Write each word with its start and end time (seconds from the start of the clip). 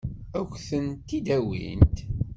Ad 0.39 0.47
k-tent-id-awint? 0.51 1.97